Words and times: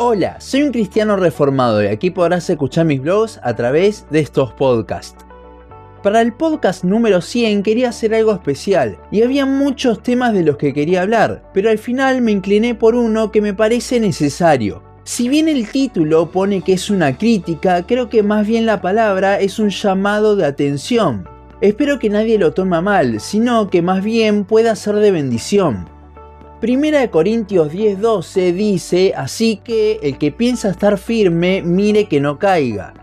Hola, 0.00 0.40
soy 0.40 0.62
un 0.62 0.70
cristiano 0.70 1.16
reformado 1.16 1.82
y 1.82 1.88
aquí 1.88 2.10
podrás 2.10 2.48
escuchar 2.48 2.84
mis 2.84 3.02
blogs 3.02 3.40
a 3.42 3.56
través 3.56 4.06
de 4.10 4.20
estos 4.20 4.52
podcasts. 4.52 5.26
Para 6.04 6.20
el 6.20 6.32
podcast 6.34 6.84
número 6.84 7.20
100 7.20 7.64
quería 7.64 7.88
hacer 7.88 8.14
algo 8.14 8.32
especial 8.32 8.96
y 9.10 9.22
había 9.22 9.44
muchos 9.44 10.00
temas 10.00 10.34
de 10.34 10.44
los 10.44 10.56
que 10.56 10.72
quería 10.72 11.02
hablar, 11.02 11.50
pero 11.52 11.68
al 11.68 11.78
final 11.78 12.22
me 12.22 12.30
incliné 12.30 12.76
por 12.76 12.94
uno 12.94 13.32
que 13.32 13.42
me 13.42 13.54
parece 13.54 13.98
necesario. 13.98 14.84
Si 15.02 15.28
bien 15.28 15.48
el 15.48 15.68
título 15.68 16.30
pone 16.30 16.62
que 16.62 16.74
es 16.74 16.90
una 16.90 17.18
crítica, 17.18 17.84
creo 17.84 18.08
que 18.08 18.22
más 18.22 18.46
bien 18.46 18.66
la 18.66 18.80
palabra 18.80 19.40
es 19.40 19.58
un 19.58 19.70
llamado 19.70 20.36
de 20.36 20.46
atención. 20.46 21.28
Espero 21.60 21.98
que 21.98 22.08
nadie 22.08 22.38
lo 22.38 22.52
tome 22.52 22.80
mal, 22.80 23.18
sino 23.18 23.68
que 23.68 23.82
más 23.82 24.04
bien 24.04 24.44
pueda 24.44 24.76
ser 24.76 24.94
de 24.94 25.10
bendición. 25.10 25.97
Primera 26.60 26.98
de 26.98 27.08
Corintios 27.08 27.72
10:12 27.72 28.52
dice, 28.52 29.14
así 29.16 29.60
que 29.62 30.00
el 30.02 30.18
que 30.18 30.32
piensa 30.32 30.70
estar 30.70 30.98
firme, 30.98 31.62
mire 31.62 32.08
que 32.08 32.18
no 32.18 32.36
caiga. 32.40 32.94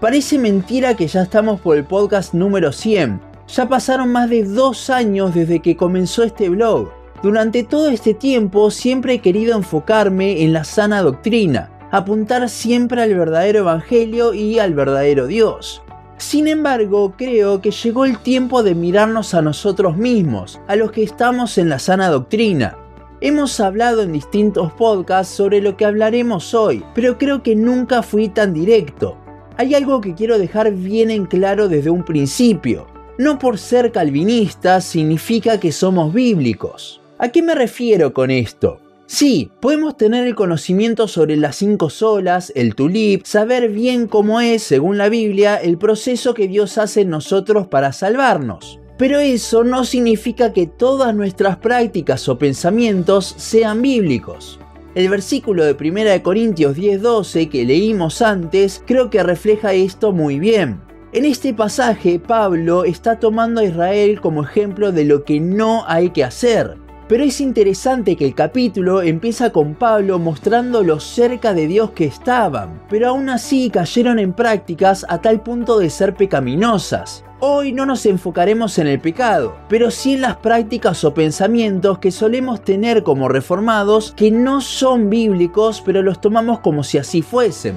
Parece 0.00 0.36
mentira 0.36 0.96
que 0.96 1.06
ya 1.06 1.22
estamos 1.22 1.60
por 1.60 1.76
el 1.76 1.84
podcast 1.84 2.34
número 2.34 2.72
100. 2.72 3.20
Ya 3.46 3.68
pasaron 3.68 4.10
más 4.10 4.30
de 4.30 4.42
dos 4.42 4.90
años 4.90 5.32
desde 5.32 5.60
que 5.60 5.76
comenzó 5.76 6.24
este 6.24 6.48
blog. 6.48 6.90
Durante 7.22 7.62
todo 7.62 7.88
este 7.88 8.14
tiempo 8.14 8.72
siempre 8.72 9.14
he 9.14 9.18
querido 9.20 9.56
enfocarme 9.56 10.42
en 10.42 10.52
la 10.52 10.64
sana 10.64 11.00
doctrina, 11.00 11.70
apuntar 11.92 12.48
siempre 12.48 13.00
al 13.00 13.14
verdadero 13.14 13.60
evangelio 13.60 14.34
y 14.34 14.58
al 14.58 14.74
verdadero 14.74 15.28
Dios. 15.28 15.84
Sin 16.16 16.48
embargo, 16.48 17.14
creo 17.16 17.60
que 17.60 17.70
llegó 17.70 18.06
el 18.06 18.18
tiempo 18.18 18.64
de 18.64 18.74
mirarnos 18.74 19.34
a 19.34 19.42
nosotros 19.42 19.96
mismos, 19.96 20.60
a 20.66 20.74
los 20.74 20.90
que 20.90 21.04
estamos 21.04 21.58
en 21.58 21.68
la 21.68 21.78
sana 21.78 22.08
doctrina, 22.08 22.76
Hemos 23.24 23.58
hablado 23.58 24.02
en 24.02 24.12
distintos 24.12 24.70
podcasts 24.74 25.34
sobre 25.34 25.62
lo 25.62 25.78
que 25.78 25.86
hablaremos 25.86 26.52
hoy, 26.52 26.84
pero 26.94 27.16
creo 27.16 27.42
que 27.42 27.56
nunca 27.56 28.02
fui 28.02 28.28
tan 28.28 28.52
directo. 28.52 29.16
Hay 29.56 29.74
algo 29.74 30.02
que 30.02 30.14
quiero 30.14 30.38
dejar 30.38 30.70
bien 30.74 31.10
en 31.10 31.24
claro 31.24 31.68
desde 31.68 31.88
un 31.88 32.04
principio. 32.04 32.86
No 33.16 33.38
por 33.38 33.56
ser 33.56 33.92
calvinista 33.92 34.82
significa 34.82 35.58
que 35.58 35.72
somos 35.72 36.12
bíblicos. 36.12 37.00
¿A 37.16 37.30
qué 37.30 37.40
me 37.40 37.54
refiero 37.54 38.12
con 38.12 38.30
esto? 38.30 38.78
Sí, 39.06 39.50
podemos 39.58 39.96
tener 39.96 40.26
el 40.26 40.34
conocimiento 40.34 41.08
sobre 41.08 41.38
las 41.38 41.56
cinco 41.56 41.88
solas, 41.88 42.52
el 42.54 42.74
tulip, 42.74 43.24
saber 43.24 43.70
bien 43.70 44.06
cómo 44.06 44.42
es, 44.42 44.62
según 44.62 44.98
la 44.98 45.08
Biblia, 45.08 45.56
el 45.56 45.78
proceso 45.78 46.34
que 46.34 46.46
Dios 46.46 46.76
hace 46.76 47.00
en 47.00 47.08
nosotros 47.08 47.68
para 47.68 47.94
salvarnos. 47.94 48.80
Pero 48.96 49.18
eso 49.18 49.64
no 49.64 49.84
significa 49.84 50.52
que 50.52 50.66
todas 50.68 51.14
nuestras 51.14 51.56
prácticas 51.56 52.28
o 52.28 52.38
pensamientos 52.38 53.34
sean 53.38 53.82
bíblicos. 53.82 54.60
El 54.94 55.08
versículo 55.08 55.64
de 55.64 55.74
1 55.74 56.22
Corintios 56.22 56.76
10:12 56.76 57.48
que 57.48 57.64
leímos 57.64 58.22
antes 58.22 58.80
creo 58.86 59.10
que 59.10 59.24
refleja 59.24 59.72
esto 59.72 60.12
muy 60.12 60.38
bien. 60.38 60.80
En 61.12 61.24
este 61.24 61.52
pasaje 61.52 62.20
Pablo 62.20 62.84
está 62.84 63.18
tomando 63.18 63.60
a 63.60 63.64
Israel 63.64 64.20
como 64.20 64.44
ejemplo 64.44 64.92
de 64.92 65.04
lo 65.04 65.24
que 65.24 65.40
no 65.40 65.82
hay 65.88 66.10
que 66.10 66.22
hacer. 66.22 66.76
Pero 67.08 67.24
es 67.24 67.40
interesante 67.40 68.16
que 68.16 68.24
el 68.24 68.34
capítulo 68.34 69.02
empieza 69.02 69.50
con 69.50 69.74
Pablo 69.74 70.18
mostrando 70.18 70.82
lo 70.82 71.00
cerca 71.00 71.52
de 71.52 71.66
Dios 71.66 71.90
que 71.90 72.06
estaban, 72.06 72.82
pero 72.88 73.08
aún 73.08 73.28
así 73.28 73.68
cayeron 73.68 74.18
en 74.18 74.32
prácticas 74.32 75.04
a 75.08 75.20
tal 75.20 75.42
punto 75.42 75.78
de 75.78 75.90
ser 75.90 76.14
pecaminosas. 76.14 77.24
Hoy 77.46 77.74
no 77.74 77.84
nos 77.84 78.06
enfocaremos 78.06 78.78
en 78.78 78.86
el 78.86 78.98
pecado, 78.98 79.54
pero 79.68 79.90
sí 79.90 80.14
en 80.14 80.22
las 80.22 80.38
prácticas 80.38 81.04
o 81.04 81.12
pensamientos 81.12 81.98
que 81.98 82.10
solemos 82.10 82.62
tener 82.62 83.02
como 83.02 83.28
reformados 83.28 84.14
que 84.16 84.30
no 84.30 84.62
son 84.62 85.10
bíblicos, 85.10 85.82
pero 85.84 86.00
los 86.00 86.22
tomamos 86.22 86.60
como 86.60 86.82
si 86.82 86.96
así 86.96 87.20
fuesen. 87.20 87.76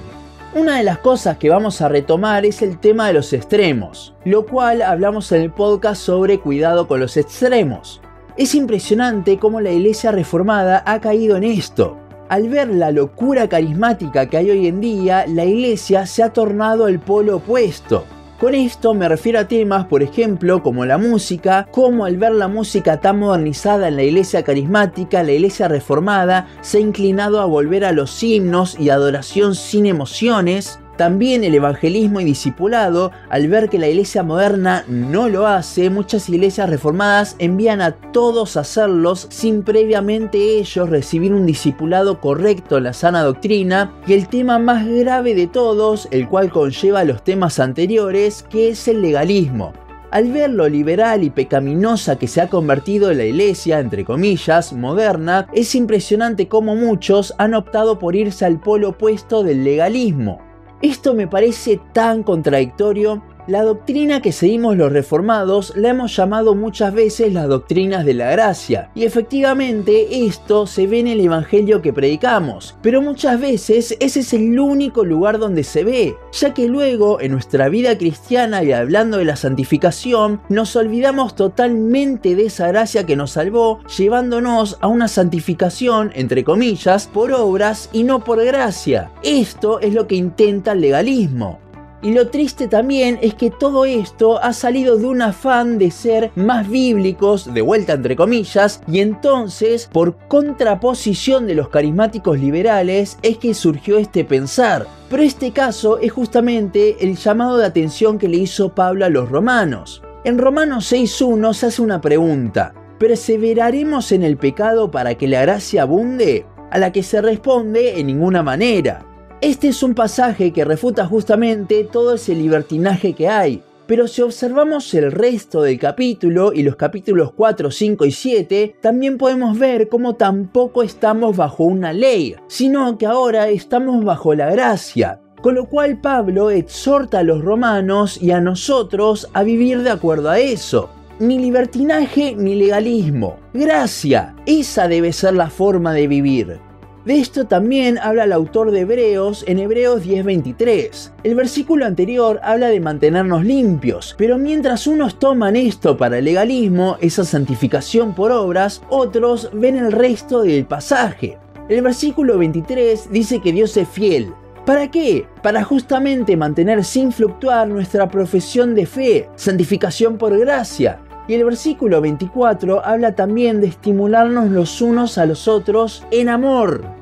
Una 0.55 0.77
de 0.77 0.83
las 0.83 0.99
cosas 0.99 1.37
que 1.37 1.49
vamos 1.49 1.81
a 1.81 1.89
retomar 1.89 2.45
es 2.45 2.61
el 2.61 2.79
tema 2.79 3.07
de 3.07 3.15
los 3.15 3.33
extremos, 3.33 4.15
lo 4.23 4.45
cual 4.45 4.81
hablamos 4.81 5.33
en 5.33 5.41
el 5.41 5.51
podcast 5.51 6.01
sobre 6.01 6.39
cuidado 6.39 6.87
con 6.87 7.01
los 7.01 7.17
extremos. 7.17 7.99
Es 8.37 8.55
impresionante 8.55 9.37
cómo 9.37 9.59
la 9.59 9.71
iglesia 9.71 10.13
reformada 10.13 10.81
ha 10.85 11.01
caído 11.01 11.35
en 11.35 11.43
esto. 11.43 11.97
Al 12.29 12.47
ver 12.47 12.69
la 12.69 12.91
locura 12.91 13.49
carismática 13.49 14.27
que 14.27 14.37
hay 14.37 14.49
hoy 14.49 14.67
en 14.67 14.79
día, 14.79 15.25
la 15.27 15.43
iglesia 15.43 16.05
se 16.05 16.23
ha 16.23 16.31
tornado 16.31 16.87
el 16.87 16.99
polo 16.99 17.35
opuesto. 17.35 18.05
Con 18.39 18.53
esto 18.53 18.93
me 18.93 19.09
refiero 19.09 19.39
a 19.39 19.47
temas, 19.47 19.87
por 19.87 20.03
ejemplo, 20.03 20.61
como 20.61 20.85
la 20.85 20.99
música, 20.99 21.67
como 21.71 22.05
al 22.05 22.17
ver 22.17 22.33
la 22.33 22.47
música 22.47 23.01
tan 23.01 23.17
modernizada 23.17 23.87
en 23.87 23.95
la 23.95 24.03
iglesia 24.03 24.43
carismática, 24.43 25.23
la 25.23 25.31
iglesia 25.31 25.67
reformada 25.67 26.45
se 26.61 26.77
ha 26.77 26.81
inclinado 26.81 27.41
a 27.41 27.45
volver 27.45 27.83
a 27.83 27.93
los 27.93 28.21
himnos 28.21 28.79
y 28.79 28.91
adoración 28.91 29.55
sin 29.55 29.87
emociones, 29.87 30.79
también 30.97 31.43
el 31.43 31.55
evangelismo 31.55 32.19
y 32.19 32.25
discipulado, 32.25 33.11
al 33.29 33.47
ver 33.47 33.69
que 33.69 33.79
la 33.79 33.87
iglesia 33.87 34.23
moderna 34.23 34.83
no 34.87 35.29
lo 35.29 35.47
hace, 35.47 35.89
muchas 35.89 36.27
iglesias 36.27 36.69
reformadas 36.69 37.35
envían 37.39 37.81
a 37.81 37.91
todos 37.91 38.57
a 38.57 38.61
hacerlos 38.61 39.27
sin 39.29 39.63
previamente 39.63 40.57
ellos 40.57 40.89
recibir 40.89 41.33
un 41.33 41.45
discipulado 41.45 42.19
correcto 42.19 42.77
en 42.77 42.85
la 42.85 42.93
sana 42.93 43.23
doctrina. 43.23 43.93
Y 44.05 44.13
el 44.13 44.27
tema 44.27 44.59
más 44.59 44.87
grave 44.87 45.35
de 45.35 45.47
todos, 45.47 46.07
el 46.11 46.27
cual 46.27 46.51
conlleva 46.51 47.03
los 47.03 47.23
temas 47.23 47.59
anteriores, 47.59 48.43
que 48.49 48.69
es 48.69 48.87
el 48.87 49.01
legalismo. 49.01 49.73
Al 50.09 50.31
ver 50.31 50.51
lo 50.51 50.69
liberal 50.69 51.23
y 51.23 51.29
pecaminosa 51.29 52.17
que 52.17 52.27
se 52.27 52.39
ha 52.39 52.47
convertido 52.47 53.11
en 53.11 53.17
la 53.17 53.25
iglesia, 53.25 53.79
entre 53.79 54.05
comillas, 54.05 54.71
moderna, 54.71 55.47
es 55.53 55.75
impresionante 55.75 56.47
cómo 56.47 56.75
muchos 56.75 57.33
han 57.37 57.53
optado 57.53 57.99
por 57.99 58.15
irse 58.15 58.45
al 58.45 58.59
polo 58.59 58.89
opuesto 58.89 59.43
del 59.43 59.65
legalismo. 59.65 60.46
Esto 60.81 61.13
me 61.15 61.27
parece 61.27 61.79
tan 61.91 62.21
contradictorio 62.21 63.23
la 63.47 63.63
doctrina 63.63 64.21
que 64.21 64.31
seguimos 64.31 64.75
los 64.75 64.91
reformados 64.91 65.73
la 65.75 65.89
hemos 65.89 66.15
llamado 66.15 66.53
muchas 66.55 66.93
veces 66.93 67.33
las 67.33 67.47
doctrinas 67.47 68.05
de 68.05 68.13
la 68.13 68.31
gracia, 68.31 68.91
y 68.93 69.05
efectivamente 69.05 70.25
esto 70.25 70.67
se 70.67 70.87
ve 70.87 70.99
en 70.99 71.07
el 71.07 71.21
Evangelio 71.21 71.81
que 71.81 71.93
predicamos, 71.93 72.75
pero 72.81 73.01
muchas 73.01 73.39
veces 73.39 73.95
ese 73.99 74.19
es 74.19 74.33
el 74.33 74.59
único 74.59 75.05
lugar 75.05 75.39
donde 75.39 75.63
se 75.63 75.83
ve, 75.83 76.15
ya 76.31 76.53
que 76.53 76.67
luego 76.67 77.21
en 77.21 77.31
nuestra 77.31 77.69
vida 77.69 77.97
cristiana 77.97 78.63
y 78.63 78.71
hablando 78.71 79.17
de 79.17 79.25
la 79.25 79.35
santificación, 79.35 80.41
nos 80.49 80.75
olvidamos 80.75 81.35
totalmente 81.35 82.35
de 82.35 82.45
esa 82.47 82.67
gracia 82.67 83.05
que 83.05 83.15
nos 83.15 83.31
salvó, 83.31 83.79
llevándonos 83.97 84.77
a 84.81 84.87
una 84.87 85.07
santificación, 85.07 86.11
entre 86.15 86.43
comillas, 86.43 87.07
por 87.07 87.31
obras 87.31 87.89
y 87.93 88.03
no 88.03 88.23
por 88.23 88.43
gracia. 88.43 89.11
Esto 89.23 89.79
es 89.79 89.93
lo 89.93 90.07
que 90.07 90.15
intenta 90.15 90.73
el 90.73 90.81
legalismo. 90.81 91.66
Y 92.01 92.13
lo 92.13 92.27
triste 92.27 92.67
también 92.67 93.17
es 93.23 93.33
que 93.33 93.49
todo 93.49 93.85
esto 93.85 94.41
ha 94.43 94.53
salido 94.53 94.97
de 94.97 95.07
un 95.07 95.23
afán 95.23 95.79
de 95.79 95.89
ser 95.89 96.31
más 96.35 96.69
bíblicos, 96.69 97.51
de 97.51 97.61
vuelta 97.61 97.93
entre 97.93 98.15
comillas, 98.15 98.81
y 98.87 98.99
entonces, 98.99 99.89
por 99.91 100.15
contraposición 100.27 101.47
de 101.47 101.55
los 101.55 101.69
carismáticos 101.69 102.39
liberales, 102.39 103.17
es 103.23 103.39
que 103.39 103.55
surgió 103.55 103.97
este 103.97 104.23
pensar. 104.23 104.85
Pero 105.09 105.23
este 105.23 105.51
caso 105.51 105.97
es 105.97 106.11
justamente 106.11 106.97
el 106.99 107.17
llamado 107.17 107.57
de 107.57 107.65
atención 107.65 108.19
que 108.19 108.27
le 108.27 108.37
hizo 108.37 108.75
Pablo 108.75 109.05
a 109.05 109.09
los 109.09 109.29
romanos. 109.29 110.03
En 110.23 110.37
Romanos 110.37 110.91
6.1 110.91 111.53
se 111.53 111.65
hace 111.67 111.81
una 111.81 112.01
pregunta. 112.01 112.73
¿Perseveraremos 112.99 114.11
en 114.11 114.23
el 114.23 114.37
pecado 114.37 114.91
para 114.91 115.15
que 115.15 115.27
la 115.27 115.41
gracia 115.41 115.83
abunde? 115.83 116.45
A 116.69 116.77
la 116.77 116.91
que 116.91 117.01
se 117.01 117.21
responde 117.21 117.99
en 117.99 118.07
ninguna 118.07 118.43
manera. 118.43 119.06
Este 119.39 119.67
es 119.67 119.83
un 119.83 119.93
pasaje 119.93 120.51
que 120.51 120.65
refuta 120.65 121.05
justamente 121.05 121.83
todo 121.83 122.15
ese 122.15 122.33
libertinaje 122.33 123.13
que 123.13 123.27
hay, 123.27 123.61
pero 123.85 124.07
si 124.07 124.23
observamos 124.23 124.91
el 124.95 125.11
resto 125.11 125.61
del 125.61 125.77
capítulo 125.77 126.53
y 126.53 126.63
los 126.63 126.75
capítulos 126.75 127.33
4, 127.33 127.69
5 127.69 128.05
y 128.05 128.11
7, 128.11 128.75
también 128.81 129.19
podemos 129.19 129.59
ver 129.59 129.89
cómo 129.89 130.15
tampoco 130.15 130.81
estamos 130.81 131.37
bajo 131.37 131.65
una 131.65 131.93
ley, 131.93 132.35
sino 132.47 132.97
que 132.97 133.05
ahora 133.05 133.47
estamos 133.49 134.03
bajo 134.03 134.33
la 134.33 134.49
gracia. 134.49 135.21
Con 135.43 135.53
lo 135.53 135.69
cual 135.69 136.01
Pablo 136.01 136.49
exhorta 136.49 137.19
a 137.19 137.23
los 137.23 137.43
romanos 137.43 138.19
y 138.19 138.31
a 138.31 138.41
nosotros 138.41 139.29
a 139.33 139.43
vivir 139.43 139.83
de 139.83 139.91
acuerdo 139.91 140.31
a 140.31 140.39
eso. 140.39 140.89
Ni 141.19 141.37
libertinaje 141.37 142.35
ni 142.35 142.55
legalismo. 142.55 143.37
Gracia. 143.53 144.35
Esa 144.47 144.87
debe 144.87 145.13
ser 145.13 145.35
la 145.35 145.51
forma 145.51 145.93
de 145.93 146.07
vivir. 146.07 146.66
De 147.07 147.21
esto 147.21 147.45
también 147.47 147.97
habla 147.99 148.25
el 148.25 148.33
autor 148.33 148.69
de 148.71 148.81
Hebreos 148.81 149.45
en 149.47 149.59
Hebreos 149.59 150.03
10:23. 150.03 151.13
El 151.23 151.35
versículo 151.35 151.85
anterior 151.85 152.41
habla 152.43 152.67
de 152.67 152.81
mantenernos 152.81 153.45
limpios, 153.45 154.13
pero 154.17 154.37
mientras 154.37 154.87
unos 154.87 155.17
toman 155.17 155.55
esto 155.55 155.95
para 155.95 156.17
el 156.17 156.25
legalismo, 156.25 156.97
esa 156.99 157.23
santificación 157.23 158.13
por 158.13 158.33
obras, 158.33 158.81
otros 158.89 159.49
ven 159.53 159.77
el 159.77 159.93
resto 159.93 160.41
del 160.41 160.65
pasaje. 160.65 161.37
El 161.69 161.81
versículo 161.81 162.37
23 162.37 163.09
dice 163.09 163.39
que 163.39 163.53
Dios 163.53 163.77
es 163.77 163.87
fiel, 163.87 164.33
¿Para 164.65 164.91
qué? 164.91 165.25
Para 165.41 165.63
justamente 165.63 166.35
mantener 166.35 166.83
sin 166.83 167.13
fluctuar 167.13 167.69
nuestra 167.69 168.09
profesión 168.09 168.75
de 168.75 168.85
fe, 168.85 169.29
santificación 169.37 170.17
por 170.17 170.37
gracia. 170.37 170.99
Y 171.29 171.35
el 171.35 171.45
versículo 171.45 172.01
24 172.01 172.85
habla 172.85 173.15
también 173.15 173.61
de 173.61 173.67
estimularnos 173.67 174.49
los 174.49 174.81
unos 174.81 175.17
a 175.17 175.25
los 175.25 175.47
otros 175.47 176.05
en 176.11 176.27
amor. 176.27 176.96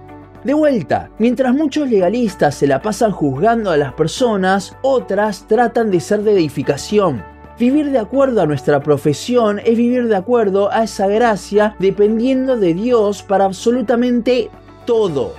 De 0.45 0.53
vuelta, 0.53 1.09
mientras 1.17 1.55
muchos 1.55 1.89
legalistas 1.89 2.53
se 2.53 2.67
la 2.67 2.79
pasan 2.79 3.09
juzgando 3.09 3.71
a 3.71 3.77
las 3.77 3.93
personas, 3.93 4.77
otras 4.83 5.47
tratan 5.47 5.89
de 5.89 5.99
ser 5.99 6.21
de 6.21 6.33
edificación. 6.33 7.23
Vivir 7.57 7.89
de 7.89 7.97
acuerdo 7.97 8.43
a 8.43 8.45
nuestra 8.45 8.79
profesión 8.79 9.57
es 9.65 9.75
vivir 9.75 10.07
de 10.07 10.15
acuerdo 10.15 10.71
a 10.71 10.83
esa 10.83 11.07
gracia 11.07 11.75
dependiendo 11.79 12.57
de 12.57 12.75
Dios 12.75 13.23
para 13.23 13.45
absolutamente 13.45 14.51
todo. 14.85 15.33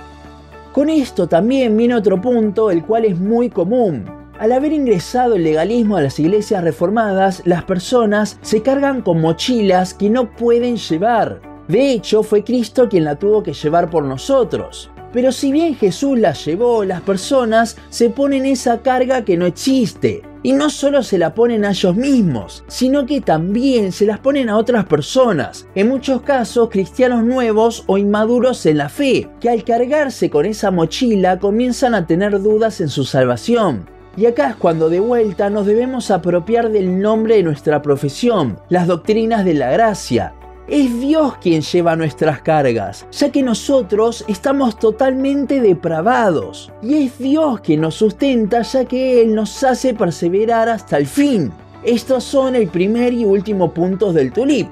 Con 0.73 0.89
esto 0.89 1.25
también 1.25 1.77
viene 1.77 1.95
otro 1.95 2.19
punto, 2.19 2.69
el 2.69 2.83
cual 2.83 3.05
es 3.05 3.17
muy 3.17 3.49
común. 3.49 4.03
Al 4.37 4.51
haber 4.51 4.73
ingresado 4.73 5.35
el 5.35 5.45
legalismo 5.45 5.95
a 5.95 6.01
las 6.01 6.19
iglesias 6.19 6.65
reformadas, 6.65 7.43
las 7.45 7.63
personas 7.63 8.39
se 8.41 8.61
cargan 8.61 9.01
con 9.01 9.21
mochilas 9.21 9.93
que 9.93 10.09
no 10.09 10.35
pueden 10.35 10.75
llevar. 10.75 11.39
De 11.69 11.93
hecho, 11.93 12.23
fue 12.23 12.43
Cristo 12.43 12.89
quien 12.89 13.05
la 13.05 13.15
tuvo 13.15 13.41
que 13.41 13.53
llevar 13.53 13.89
por 13.89 14.03
nosotros. 14.03 14.91
Pero 15.13 15.31
si 15.31 15.51
bien 15.51 15.75
Jesús 15.75 16.19
la 16.19 16.33
llevó, 16.33 16.83
las 16.83 17.01
personas 17.01 17.77
se 17.89 18.09
ponen 18.09 18.45
esa 18.45 18.81
carga 18.81 19.23
que 19.23 19.37
no 19.37 19.45
existe. 19.45 20.21
Y 20.43 20.53
no 20.53 20.69
solo 20.69 21.03
se 21.03 21.17
la 21.17 21.33
ponen 21.33 21.65
a 21.65 21.71
ellos 21.71 21.95
mismos, 21.95 22.63
sino 22.67 23.05
que 23.05 23.21
también 23.21 23.91
se 23.91 24.05
las 24.05 24.19
ponen 24.19 24.49
a 24.49 24.57
otras 24.57 24.85
personas, 24.85 25.67
en 25.75 25.89
muchos 25.89 26.21
casos 26.21 26.69
cristianos 26.69 27.23
nuevos 27.23 27.83
o 27.87 27.97
inmaduros 27.97 28.65
en 28.65 28.77
la 28.77 28.87
fe, 28.87 29.29
que 29.41 29.49
al 29.49 29.63
cargarse 29.63 30.29
con 30.29 30.45
esa 30.45 30.71
mochila 30.71 31.39
comienzan 31.39 31.95
a 31.95 32.05
tener 32.05 32.39
dudas 32.41 32.79
en 32.81 32.89
su 32.89 33.03
salvación. 33.03 33.89
Y 34.15 34.25
acá 34.25 34.49
es 34.49 34.55
cuando 34.55 34.89
de 34.89 34.99
vuelta 34.99 35.49
nos 35.49 35.65
debemos 35.65 36.11
apropiar 36.11 36.71
del 36.71 36.99
nombre 36.99 37.35
de 37.35 37.43
nuestra 37.43 37.81
profesión, 37.81 38.59
las 38.69 38.87
doctrinas 38.87 39.45
de 39.45 39.53
la 39.53 39.71
gracia, 39.71 40.33
es 40.67 40.99
Dios 40.99 41.37
quien 41.37 41.61
lleva 41.61 41.95
nuestras 41.95 42.41
cargas, 42.41 43.05
ya 43.11 43.31
que 43.31 43.41
nosotros 43.41 44.25
estamos 44.27 44.77
totalmente 44.77 45.61
depravados. 45.61 46.71
Y 46.81 47.05
es 47.05 47.17
Dios 47.17 47.61
quien 47.61 47.81
nos 47.81 47.95
sustenta, 47.95 48.61
ya 48.63 48.85
que 48.85 49.21
Él 49.21 49.33
nos 49.33 49.63
hace 49.63 49.93
perseverar 49.93 50.69
hasta 50.69 50.97
el 50.97 51.07
fin. 51.07 51.51
Estos 51.83 52.23
son 52.23 52.55
el 52.55 52.67
primer 52.67 53.13
y 53.13 53.23
último 53.23 53.73
puntos 53.73 54.13
del 54.13 54.33
tulip. 54.33 54.67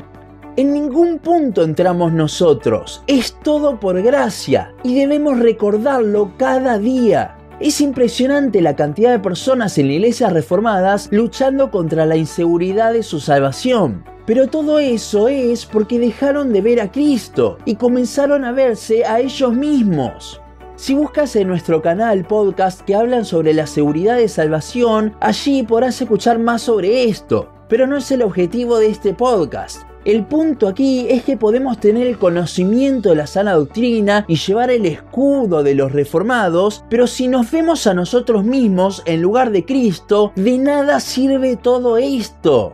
En 0.57 0.73
ningún 0.73 1.19
punto 1.19 1.63
entramos 1.63 2.13
nosotros, 2.13 3.03
es 3.07 3.33
todo 3.43 3.77
por 3.77 4.01
gracia 4.01 4.73
y 4.83 4.95
debemos 4.95 5.39
recordarlo 5.39 6.31
cada 6.37 6.77
día. 6.79 7.37
Es 7.59 7.81
impresionante 7.81 8.61
la 8.61 8.75
cantidad 8.75 9.11
de 9.11 9.19
personas 9.19 9.77
en 9.77 9.91
iglesias 9.91 10.31
reformadas 10.31 11.09
luchando 11.11 11.71
contra 11.71 12.05
la 12.05 12.15
inseguridad 12.15 12.93
de 12.93 13.03
su 13.03 13.19
salvación. 13.19 14.14
Pero 14.25 14.47
todo 14.47 14.79
eso 14.79 15.27
es 15.27 15.65
porque 15.65 15.99
dejaron 15.99 16.51
de 16.51 16.61
ver 16.61 16.81
a 16.81 16.91
Cristo 16.91 17.57
y 17.65 17.75
comenzaron 17.75 18.43
a 18.43 18.51
verse 18.51 19.05
a 19.05 19.19
ellos 19.19 19.53
mismos. 19.53 20.41
Si 20.75 20.93
buscas 20.93 21.35
en 21.35 21.47
nuestro 21.47 21.81
canal 21.81 22.25
podcast 22.25 22.81
que 22.81 22.95
hablan 22.95 23.23
sobre 23.23 23.53
la 23.53 23.67
seguridad 23.67 24.17
de 24.17 24.27
salvación, 24.27 25.15
allí 25.21 25.63
podrás 25.63 26.01
escuchar 26.01 26.39
más 26.39 26.63
sobre 26.63 27.05
esto. 27.05 27.49
Pero 27.69 27.87
no 27.87 27.97
es 27.97 28.11
el 28.11 28.21
objetivo 28.23 28.77
de 28.77 28.89
este 28.89 29.13
podcast. 29.13 29.83
El 30.05 30.25
punto 30.25 30.67
aquí 30.67 31.07
es 31.09 31.23
que 31.23 31.37
podemos 31.37 31.79
tener 31.79 32.05
el 32.05 32.19
conocimiento 32.19 33.09
de 33.09 33.15
la 33.15 33.25
sana 33.25 33.53
doctrina 33.53 34.25
y 34.27 34.35
llevar 34.35 34.69
el 34.69 34.85
escudo 34.85 35.63
de 35.63 35.73
los 35.73 35.93
reformados, 35.93 36.83
pero 36.89 37.07
si 37.07 37.27
nos 37.27 37.49
vemos 37.49 37.87
a 37.87 37.95
nosotros 37.95 38.43
mismos 38.43 39.01
en 39.05 39.21
lugar 39.21 39.51
de 39.51 39.65
Cristo, 39.65 40.31
de 40.35 40.59
nada 40.59 40.99
sirve 40.99 41.55
todo 41.55 41.97
esto. 41.97 42.73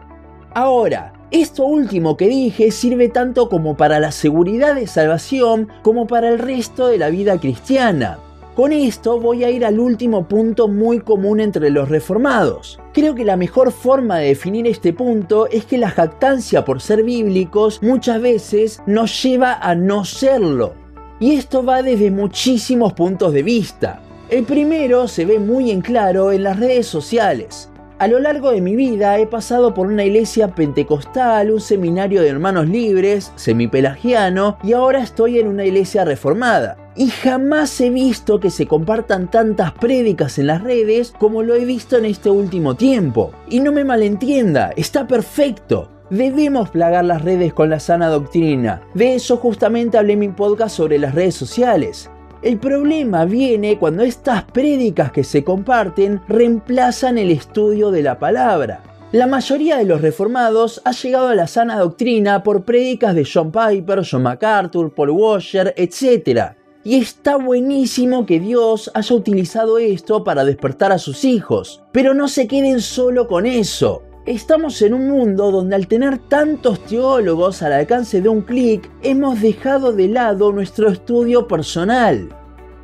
Ahora, 0.54 1.14
esto 1.32 1.66
último 1.66 2.18
que 2.18 2.28
dije 2.28 2.72
sirve 2.72 3.08
tanto 3.08 3.48
como 3.48 3.78
para 3.78 4.00
la 4.00 4.12
seguridad 4.12 4.76
de 4.76 4.86
salvación 4.86 5.70
como 5.82 6.06
para 6.06 6.28
el 6.28 6.40
resto 6.40 6.88
de 6.88 6.98
la 6.98 7.10
vida 7.10 7.40
cristiana. 7.40 8.20
Con 8.56 8.74
esto 8.74 9.18
voy 9.18 9.46
a 9.46 9.50
ir 9.50 9.66
al 9.66 9.80
último 9.80 10.28
punto 10.28 10.68
muy 10.68 11.00
común 11.00 11.40
entre 11.40 11.70
los 11.70 11.88
reformados. 11.88 12.82
Creo 12.94 13.16
que 13.16 13.24
la 13.24 13.38
mejor 13.38 13.72
forma 13.72 14.18
de 14.18 14.28
definir 14.28 14.68
este 14.68 14.92
punto 14.92 15.48
es 15.48 15.66
que 15.66 15.78
la 15.78 15.90
jactancia 15.90 16.66
por 16.66 16.82
ser 16.82 17.04
bíblicos 17.04 17.82
muchas 17.82 18.22
veces 18.22 18.84
nos 18.86 19.24
lleva 19.24 19.54
a 19.54 19.74
no 19.74 20.04
serlo. 20.04 20.74
Y 21.22 21.36
esto 21.36 21.64
va 21.64 21.82
desde 21.82 22.12
muchísimos 22.12 22.92
puntos 22.92 23.32
de 23.32 23.44
vista. 23.44 24.02
El 24.30 24.44
primero 24.44 25.08
se 25.08 25.24
ve 25.24 25.40
muy 25.40 25.72
en 25.72 25.80
claro 25.80 26.34
en 26.34 26.44
las 26.44 26.60
redes 26.60 26.88
sociales. 26.88 27.71
A 28.02 28.08
lo 28.08 28.18
largo 28.18 28.50
de 28.50 28.62
mi 28.62 28.76
vida 28.76 29.20
he 29.20 29.28
pasado 29.28 29.76
por 29.76 29.86
una 29.86 30.04
iglesia 30.04 30.48
pentecostal, 30.48 31.52
un 31.52 31.62
seminario 31.62 32.24
de 32.24 32.30
hermanos 32.30 32.68
libres, 32.68 33.32
semipelagiano 33.36 34.58
y 34.64 34.74
ahora 34.74 35.04
estoy 35.04 35.38
en 35.38 35.48
una 35.48 35.66
iglesia 35.66 36.04
reformada. 36.04 36.78
Y 36.96 37.10
jamás 37.10 37.80
he 37.80 37.92
visto 37.92 38.40
que 38.40 38.50
se 38.50 38.66
compartan 38.66 39.30
tantas 39.30 39.74
prédicas 39.74 40.40
en 40.40 40.48
las 40.48 40.64
redes 40.64 41.14
como 41.20 41.44
lo 41.44 41.54
he 41.54 41.64
visto 41.64 41.96
en 41.96 42.06
este 42.06 42.32
último 42.32 42.74
tiempo. 42.74 43.34
Y 43.48 43.60
no 43.60 43.72
me 43.72 43.84
malentienda, 43.84 44.74
está 44.76 45.06
perfecto. 45.06 45.92
Debemos 46.10 46.72
plagar 46.72 47.06
las 47.06 47.22
redes 47.22 47.54
con 47.54 47.70
la 47.70 47.80
sana 47.80 48.10
doctrina. 48.10 48.82
De 48.94 49.16
eso 49.16 49.38
justamente 49.38 49.98
hablé 49.98 50.14
en 50.14 50.20
mi 50.20 50.28
podcast 50.28 50.76
sobre 50.76 50.98
las 50.98 51.16
redes 51.16 51.36
sociales. 51.36 52.10
El 52.42 52.58
problema 52.58 53.26
viene 53.26 53.78
cuando 53.78 54.02
estas 54.02 54.44
prédicas 54.46 55.12
que 55.12 55.24
se 55.24 55.44
comparten 55.44 56.22
reemplazan 56.28 57.20
el 57.20 57.30
estudio 57.30 57.92
de 57.92 58.02
la 58.02 58.18
palabra. 58.18 58.82
La 59.12 59.28
mayoría 59.28 59.78
de 59.78 59.86
los 59.86 60.02
reformados 60.02 60.82
ha 60.84 60.92
llegado 60.92 61.28
a 61.28 61.36
la 61.36 61.46
sana 61.46 61.78
doctrina 61.78 62.42
por 62.42 62.64
prédicas 62.64 63.14
de 63.14 63.30
John 63.32 63.52
Piper, 63.52 64.02
John 64.10 64.24
MacArthur, 64.24 64.92
Paul 64.92 65.12
Washer, 65.12 65.76
etc. 65.78 66.54
Y 66.84 66.96
está 66.96 67.36
buenísimo 67.36 68.26
que 68.26 68.40
Dios 68.40 68.90
haya 68.96 69.16
utilizado 69.16 69.78
esto 69.78 70.24
para 70.24 70.44
despertar 70.44 70.92
a 70.92 70.98
sus 70.98 71.24
hijos, 71.26 71.84
pero 71.92 72.16
no 72.16 72.28
se 72.28 72.48
queden 72.48 72.82
solo 72.82 73.28
con 73.28 73.46
eso. 73.46 74.02
Estamos 74.28 74.80
en 74.84 74.94
un 74.94 75.10
mundo 75.10 75.50
donde 75.50 75.76
al 75.76 75.88
tener 75.88 76.20
tantos 76.20 76.86
teólogos 76.86 77.64
al 77.64 77.74
alcance 77.74 78.22
de 78.22 78.30
un 78.30 78.42
clic, 78.42 78.88
hemos 79.02 79.42
dejado 79.42 79.94
de 79.94 80.10
lado 80.10 80.52
nuestro 80.52 80.90
estudio 80.90 81.48
personal. 81.48 82.30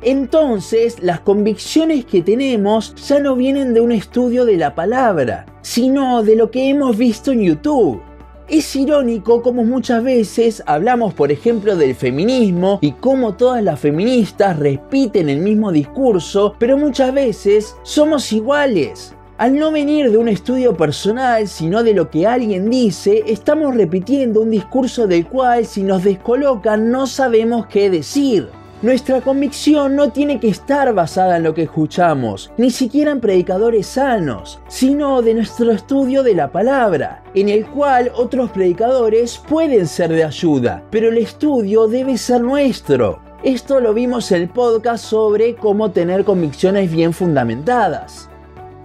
Entonces, 0.02 1.00
las 1.00 1.20
convicciones 1.20 2.04
que 2.06 2.22
tenemos 2.22 2.92
ya 2.96 3.20
no 3.20 3.36
vienen 3.36 3.72
de 3.72 3.80
un 3.80 3.92
estudio 3.92 4.44
de 4.44 4.56
la 4.56 4.74
palabra, 4.74 5.46
sino 5.62 6.24
de 6.24 6.34
lo 6.34 6.50
que 6.50 6.70
hemos 6.70 6.98
visto 6.98 7.30
en 7.30 7.42
YouTube. 7.42 8.02
Es 8.48 8.74
irónico 8.74 9.40
como 9.40 9.62
muchas 9.62 10.02
veces 10.02 10.60
hablamos, 10.66 11.14
por 11.14 11.30
ejemplo, 11.30 11.76
del 11.76 11.94
feminismo 11.94 12.80
y 12.82 12.92
cómo 12.92 13.34
todas 13.34 13.62
las 13.62 13.78
feministas 13.78 14.58
repiten 14.58 15.28
el 15.28 15.38
mismo 15.38 15.70
discurso, 15.70 16.56
pero 16.58 16.76
muchas 16.76 17.14
veces 17.14 17.76
somos 17.84 18.32
iguales. 18.32 19.14
Al 19.38 19.54
no 19.54 19.70
venir 19.70 20.10
de 20.10 20.18
un 20.18 20.26
estudio 20.26 20.76
personal, 20.76 21.46
sino 21.46 21.84
de 21.84 21.94
lo 21.94 22.10
que 22.10 22.26
alguien 22.26 22.68
dice, 22.68 23.22
estamos 23.28 23.72
repitiendo 23.76 24.40
un 24.40 24.50
discurso 24.50 25.06
del 25.06 25.28
cual 25.28 25.64
si 25.64 25.84
nos 25.84 26.02
descolocan 26.02 26.90
no 26.90 27.06
sabemos 27.06 27.68
qué 27.68 27.88
decir. 27.88 28.48
Nuestra 28.82 29.20
convicción 29.20 29.94
no 29.94 30.10
tiene 30.10 30.40
que 30.40 30.48
estar 30.48 30.92
basada 30.92 31.36
en 31.36 31.44
lo 31.44 31.54
que 31.54 31.62
escuchamos, 31.62 32.50
ni 32.56 32.70
siquiera 32.70 33.12
en 33.12 33.20
predicadores 33.20 33.86
sanos, 33.86 34.60
sino 34.66 35.22
de 35.22 35.34
nuestro 35.34 35.70
estudio 35.70 36.24
de 36.24 36.34
la 36.34 36.50
palabra, 36.50 37.22
en 37.34 37.48
el 37.48 37.64
cual 37.66 38.10
otros 38.16 38.50
predicadores 38.50 39.40
pueden 39.48 39.86
ser 39.86 40.10
de 40.10 40.24
ayuda, 40.24 40.82
pero 40.90 41.10
el 41.10 41.18
estudio 41.18 41.86
debe 41.86 42.18
ser 42.18 42.40
nuestro. 42.40 43.20
Esto 43.44 43.78
lo 43.78 43.94
vimos 43.94 44.32
en 44.32 44.42
el 44.42 44.48
podcast 44.48 45.04
sobre 45.04 45.54
cómo 45.54 45.92
tener 45.92 46.24
convicciones 46.24 46.90
bien 46.90 47.12
fundamentadas. 47.12 48.27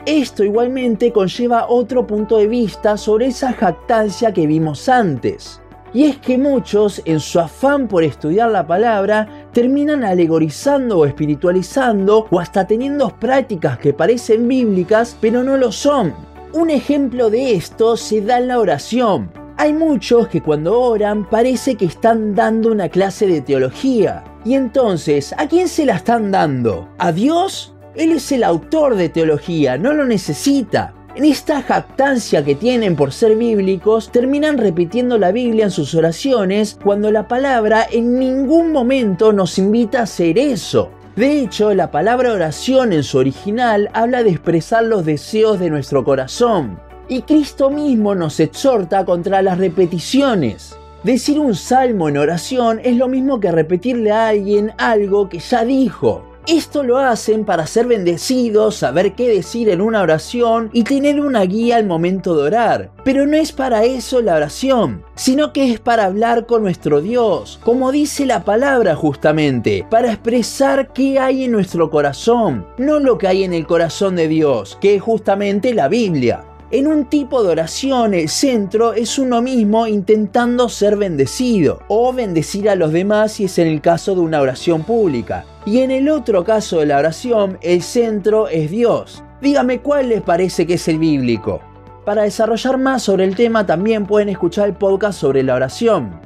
Esto 0.06 0.44
igualmente 0.44 1.14
conlleva 1.14 1.68
otro 1.70 2.06
punto 2.06 2.36
de 2.38 2.48
vista 2.48 2.98
sobre 2.98 3.28
esa 3.28 3.54
jactancia 3.54 4.34
que 4.34 4.46
vimos 4.46 4.90
antes. 4.90 5.62
Y 5.94 6.04
es 6.06 6.18
que 6.18 6.38
muchos, 6.38 7.02
en 7.06 7.22
su 7.22 7.40
afán 7.40 7.88
por 7.88 8.04
estudiar 8.04 8.50
la 8.52 8.68
palabra, 8.68 9.48
terminan 9.54 10.04
alegorizando 10.04 11.00
o 11.00 11.06
espiritualizando 11.06 12.28
o 12.30 12.40
hasta 12.40 12.68
teniendo 12.68 13.10
prácticas 13.18 13.78
que 13.78 13.94
parecen 13.94 14.46
bíblicas, 14.46 15.16
pero 15.22 15.42
no 15.42 15.56
lo 15.56 15.72
son. 15.72 16.14
Un 16.52 16.70
ejemplo 16.70 17.30
de 17.30 17.54
esto 17.54 17.96
se 17.96 18.20
da 18.22 18.40
en 18.40 18.50
la 18.50 18.60
oración. 18.60 19.32
Hay 19.56 19.72
muchos 19.72 20.28
que 20.28 20.42
cuando 20.42 20.82
oran 20.82 21.30
parece 21.30 21.76
que 21.76 21.86
están 21.86 22.36
dando 22.36 22.72
una 22.74 22.90
clase 22.90 23.26
de 23.26 23.40
teología. 23.40 24.24
Y 24.44 24.56
entonces, 24.56 25.34
¿a 25.38 25.48
quién 25.48 25.70
se 25.70 25.86
la 25.86 25.96
están 25.96 26.32
dando? 26.32 26.90
¿A 26.98 27.14
Dios 27.14 27.73
él 27.96 28.12
es 28.12 28.32
el 28.32 28.44
autor 28.44 28.96
de 28.96 29.10
teología, 29.10 29.78
no 29.78 29.94
lo 29.94 30.06
necesita. 30.06 30.94
En 31.16 31.26
esta 31.26 31.62
jactancia 31.62 32.44
que 32.44 32.56
tienen 32.56 32.96
por 32.96 33.14
ser 33.14 33.36
bíblicos, 33.36 34.12
terminan 34.12 34.58
repitiendo 34.58 35.20
la 35.20 35.32
Biblia 35.32 35.66
en 35.66 35.72
sus 35.72 35.94
oraciones 35.94 36.80
cuando 36.84 37.12
la 37.12 37.28
palabra 37.28 37.86
en 37.92 38.18
ningún 38.18 38.72
momento 38.72 39.32
nos 39.32 39.60
invita 39.60 40.00
a 40.00 40.04
hacer 40.04 40.40
eso. 40.40 40.90
De 41.16 41.40
hecho, 41.40 41.76
la 41.76 41.92
palabra 41.92 42.34
oración 42.34 42.94
en 42.94 43.04
su 43.04 43.20
original 43.20 43.92
habla 43.94 44.24
de 44.24 44.32
expresar 44.32 44.86
los 44.86 45.06
deseos 45.06 45.60
de 45.60 45.70
nuestro 45.70 46.04
corazón. 46.04 46.80
Y 47.08 47.22
Cristo 47.22 47.70
mismo 47.70 48.16
nos 48.16 48.40
exhorta 48.40 49.06
contra 49.06 49.44
las 49.44 49.60
repeticiones. 49.60 50.76
Decir 51.04 51.38
un 51.38 51.54
salmo 51.54 52.10
en 52.10 52.18
oración 52.18 52.80
es 52.84 52.96
lo 52.96 53.08
mismo 53.08 53.40
que 53.40 53.52
repetirle 53.52 54.12
a 54.12 54.30
alguien 54.30 54.72
algo 54.80 55.30
que 55.30 55.38
ya 55.38 55.64
dijo. 55.64 56.33
Esto 56.48 56.84
lo 56.84 56.98
hacen 56.98 57.46
para 57.46 57.66
ser 57.68 57.88
bendecidos, 57.88 58.76
saber 58.76 59.14
qué 59.14 59.30
decir 59.30 59.70
en 59.70 59.80
una 59.80 60.02
oración 60.02 60.70
y 60.74 60.84
tener 60.84 61.22
una 61.22 61.44
guía 61.44 61.78
al 61.78 61.86
momento 61.86 62.36
de 62.36 62.44
orar. 62.44 62.92
Pero 63.06 63.26
no 63.26 63.38
es 63.38 63.54
para 63.54 63.86
eso 63.86 64.22
la 64.22 64.36
oración, 64.36 65.06
sino 65.16 65.54
que 65.54 65.72
es 65.72 65.80
para 65.80 66.04
hablar 66.04 66.46
con 66.46 66.64
nuestro 66.64 67.02
Dios, 67.02 67.60
como 67.64 67.94
dice 67.94 68.26
la 68.26 68.44
palabra 68.44 68.96
justamente, 68.96 69.86
para 69.90 70.12
expresar 70.12 70.92
qué 70.92 71.18
hay 71.18 71.46
en 71.46 71.54
nuestro 71.54 71.90
corazón, 71.90 72.68
no 72.78 73.00
lo 73.00 73.18
que 73.18 73.28
hay 73.28 73.44
en 73.44 73.54
el 73.54 73.66
corazón 73.66 74.18
de 74.18 74.28
Dios, 74.28 74.78
que 74.82 74.96
es 74.96 75.02
justamente 75.02 75.74
la 75.74 75.88
Biblia. 75.88 76.44
En 76.74 76.88
un 76.88 77.06
tipo 77.06 77.44
de 77.44 77.50
oración 77.50 78.15
el 78.15 78.30
centro 78.30 78.94
es 78.94 79.20
uno 79.20 79.44
mismo 79.44 79.86
intentando 79.86 80.70
ser 80.70 80.98
bendecido 80.98 81.84
o 81.88 82.12
bendecir 82.12 82.68
a 82.68 82.74
los 82.74 82.92
demás 82.92 83.34
si 83.34 83.44
es 83.44 83.60
en 83.60 83.68
el 83.68 83.80
caso 83.80 84.15
de 84.15 84.22
una 84.22 84.42
oración 84.42 84.82
pública. 84.82 85.46
Y 85.68 85.82
en 85.82 85.92
el 85.92 86.10
otro 86.10 86.44
caso 86.44 86.80
de 86.80 86.88
la 86.88 86.98
oración 86.98 87.60
el 87.62 87.84
centro 87.84 88.48
es 88.48 88.72
Dios. 88.72 89.24
Dígame 89.39 89.82
cuál 89.82 90.10
les 90.10 90.24
parece 90.24 90.65
que 90.65 90.74
es 90.74 90.88
el 90.88 90.98
bíblico. 90.98 91.62
Para 92.06 92.24
desarrollar 92.24 92.80
más 92.80 93.03
sobre 93.03 93.25
el 93.25 93.36
tema 93.36 93.68
también 93.68 94.08
pueden 94.08 94.30
escuchar 94.30 94.68
el 94.68 94.74
podcast 94.74 95.20
sobre 95.20 95.44
la 95.44 95.53
oración. 95.53 96.20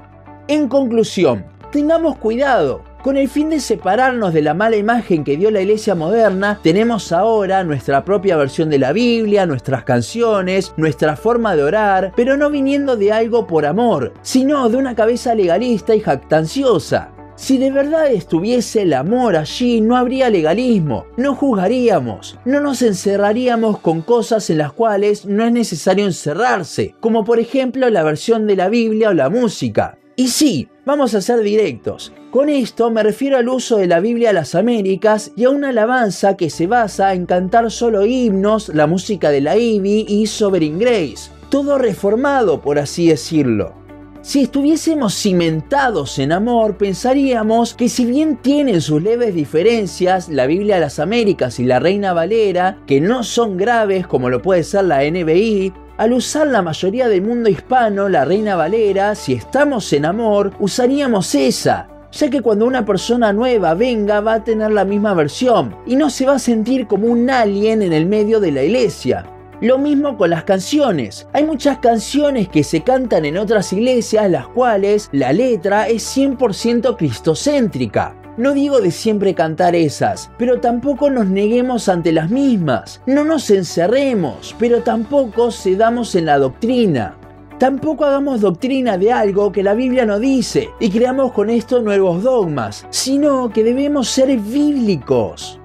En 0.47 0.69
conclusión, 0.69 1.45
tengamos 1.73 2.15
cuidado, 2.19 2.83
con 3.07 3.15
el 3.15 3.29
fin 3.29 3.49
de 3.49 3.61
separarnos 3.61 4.33
de 4.33 4.41
la 4.41 4.53
mala 4.53 4.75
imagen 4.75 5.23
que 5.23 5.37
dio 5.37 5.49
la 5.49 5.61
iglesia 5.61 5.95
moderna, 5.95 6.59
tenemos 6.61 7.13
ahora 7.13 7.63
nuestra 7.63 8.03
propia 8.03 8.35
versión 8.35 8.69
de 8.69 8.79
la 8.79 8.91
Biblia, 8.91 9.45
nuestras 9.45 9.85
canciones, 9.85 10.73
nuestra 10.75 11.15
forma 11.15 11.55
de 11.55 11.63
orar, 11.63 12.11
pero 12.17 12.35
no 12.35 12.49
viniendo 12.49 12.97
de 12.97 13.13
algo 13.13 13.47
por 13.47 13.65
amor, 13.65 14.11
sino 14.23 14.67
de 14.67 14.75
una 14.75 14.93
cabeza 14.93 15.33
legalista 15.35 15.95
y 15.95 16.01
jactanciosa. 16.01 17.13
Si 17.37 17.57
de 17.57 17.71
verdad 17.71 18.11
estuviese 18.11 18.81
el 18.81 18.91
amor 18.91 19.37
allí, 19.37 19.79
no 19.79 19.95
habría 19.95 20.29
legalismo, 20.29 21.05
no 21.15 21.33
juzgaríamos, 21.33 22.37
no 22.43 22.59
nos 22.59 22.81
encerraríamos 22.81 23.79
con 23.79 24.01
cosas 24.01 24.49
en 24.49 24.57
las 24.57 24.73
cuales 24.73 25.25
no 25.25 25.45
es 25.45 25.53
necesario 25.53 26.03
encerrarse, 26.03 26.93
como 26.99 27.23
por 27.23 27.39
ejemplo 27.39 27.89
la 27.89 28.03
versión 28.03 28.47
de 28.47 28.57
la 28.57 28.67
Biblia 28.67 29.11
o 29.11 29.13
la 29.13 29.29
música. 29.29 29.97
Y 30.19 30.29
sí, 30.29 30.67
vamos 30.83 31.13
a 31.13 31.21
ser 31.21 31.41
directos. 31.41 32.11
Con 32.31 32.49
esto 32.49 32.89
me 32.89 33.03
refiero 33.03 33.37
al 33.37 33.47
uso 33.47 33.77
de 33.77 33.85
la 33.85 33.99
Biblia 33.99 34.31
a 34.31 34.33
las 34.33 34.55
Américas 34.55 35.31
y 35.35 35.43
a 35.43 35.51
una 35.51 35.69
alabanza 35.69 36.35
que 36.35 36.49
se 36.49 36.65
basa 36.65 37.13
en 37.13 37.27
cantar 37.27 37.69
solo 37.69 38.03
himnos, 38.03 38.69
la 38.69 38.87
música 38.87 39.29
de 39.29 39.41
la 39.41 39.55
Ivy 39.57 40.07
y 40.09 40.25
Sovereign 40.25 40.79
Grace. 40.79 41.29
Todo 41.49 41.77
reformado, 41.77 42.61
por 42.61 42.79
así 42.79 43.09
decirlo. 43.09 43.75
Si 44.23 44.41
estuviésemos 44.41 45.13
cimentados 45.13 46.17
en 46.17 46.31
amor, 46.31 46.77
pensaríamos 46.77 47.75
que 47.75 47.87
si 47.87 48.03
bien 48.07 48.37
tienen 48.37 48.81
sus 48.81 49.03
leves 49.03 49.35
diferencias, 49.35 50.29
la 50.29 50.47
Biblia 50.47 50.77
a 50.77 50.79
las 50.79 50.97
Américas 50.97 51.59
y 51.59 51.63
la 51.63 51.79
Reina 51.79 52.13
Valera, 52.13 52.79
que 52.87 52.99
no 52.99 53.23
son 53.23 53.55
graves 53.55 54.07
como 54.07 54.31
lo 54.31 54.41
puede 54.41 54.63
ser 54.63 54.85
la 54.85 55.03
NBI, 55.03 55.73
al 55.97 56.13
usar 56.13 56.47
la 56.47 56.61
mayoría 56.61 57.07
del 57.07 57.23
mundo 57.23 57.49
hispano 57.49 58.07
la 58.07 58.23
Reina 58.23 58.55
Valera, 58.55 59.15
si 59.15 59.33
estamos 59.33 59.91
en 59.93 60.05
amor, 60.05 60.53
usaríamos 60.59 61.33
esa, 61.33 61.87
ya 62.11 62.29
que 62.29 62.41
cuando 62.41 62.65
una 62.65 62.85
persona 62.85 63.33
nueva 63.33 63.73
venga 63.73 64.21
va 64.21 64.35
a 64.35 64.43
tener 64.43 64.71
la 64.71 64.85
misma 64.85 65.13
versión 65.13 65.75
y 65.85 65.95
no 65.95 66.09
se 66.09 66.25
va 66.25 66.35
a 66.35 66.39
sentir 66.39 66.87
como 66.87 67.07
un 67.07 67.29
alien 67.29 67.81
en 67.81 67.93
el 67.93 68.05
medio 68.05 68.39
de 68.39 68.51
la 68.51 68.63
iglesia. 68.63 69.25
Lo 69.59 69.79
mismo 69.79 70.17
con 70.17 70.29
las 70.29 70.43
canciones. 70.43 71.27
Hay 71.33 71.43
muchas 71.43 71.79
canciones 71.79 72.47
que 72.47 72.63
se 72.63 72.81
cantan 72.81 73.25
en 73.25 73.37
otras 73.37 73.73
iglesias 73.73 74.29
las 74.29 74.47
cuales 74.47 75.09
la 75.11 75.33
letra 75.33 75.87
es 75.87 76.15
100% 76.15 76.95
cristocéntrica. 76.95 78.15
No 78.37 78.53
digo 78.53 78.79
de 78.81 78.91
siempre 78.91 79.33
cantar 79.33 79.75
esas, 79.75 80.29
pero 80.37 80.59
tampoco 80.59 81.09
nos 81.09 81.25
neguemos 81.25 81.89
ante 81.89 82.11
las 82.11 82.29
mismas. 82.29 83.01
No 83.07 83.23
nos 83.23 83.49
encerremos, 83.49 84.55
pero 84.59 84.83
tampoco 84.83 85.49
cedamos 85.49 86.13
en 86.13 86.27
la 86.27 86.37
doctrina. 86.37 87.17
Tampoco 87.57 88.05
hagamos 88.05 88.41
doctrina 88.41 88.99
de 88.99 89.11
algo 89.11 89.51
que 89.51 89.63
la 89.63 89.73
Biblia 89.73 90.05
no 90.05 90.19
dice 90.19 90.69
y 90.79 90.91
creamos 90.91 91.31
con 91.31 91.49
esto 91.49 91.81
nuevos 91.81 92.21
dogmas, 92.21 92.85
sino 92.91 93.49
que 93.49 93.63
debemos 93.63 94.07
ser 94.07 94.37
bíblicos. 94.37 95.59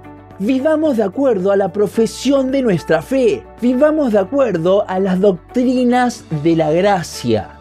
Vivamos 0.44 0.96
de 0.96 1.04
acuerdo 1.04 1.52
a 1.52 1.56
la 1.56 1.72
profesión 1.72 2.50
de 2.50 2.62
nuestra 2.62 3.00
fe, 3.00 3.46
vivamos 3.60 4.10
de 4.10 4.18
acuerdo 4.18 4.84
a 4.88 4.98
las 4.98 5.20
doctrinas 5.20 6.24
de 6.42 6.56
la 6.56 6.72
gracia. 6.72 7.60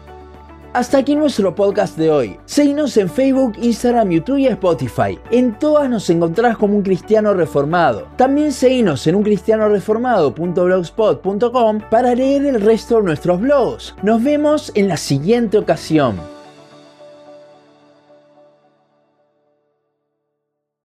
Hasta 0.72 0.98
aquí 0.98 1.14
nuestro 1.14 1.54
podcast 1.54 1.96
de 1.96 2.10
hoy. 2.10 2.40
Seguinos 2.44 2.96
en 2.96 3.08
Facebook, 3.08 3.52
Instagram, 3.62 4.10
YouTube 4.10 4.38
y 4.38 4.48
Spotify. 4.48 5.16
En 5.30 5.56
todas 5.60 5.88
nos 5.88 6.10
encontrás 6.10 6.56
como 6.56 6.74
un 6.74 6.82
cristiano 6.82 7.32
reformado. 7.34 8.08
También 8.16 8.50
seguinos 8.50 9.06
en 9.06 9.14
uncristianoreformado.blogspot.com 9.14 11.80
para 11.88 12.16
leer 12.16 12.46
el 12.46 12.60
resto 12.60 12.96
de 12.96 13.04
nuestros 13.04 13.40
blogs. 13.40 13.94
Nos 14.02 14.24
vemos 14.24 14.72
en 14.74 14.88
la 14.88 14.96
siguiente 14.96 15.56
ocasión. 15.56 16.41